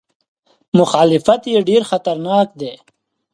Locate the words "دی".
2.61-2.73